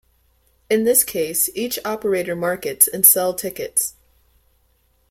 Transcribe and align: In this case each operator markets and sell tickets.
In 0.67 0.83
this 0.83 1.03
case 1.03 1.47
each 1.53 1.77
operator 1.85 2.35
markets 2.35 2.87
and 2.87 3.05
sell 3.05 3.35
tickets. 3.35 3.93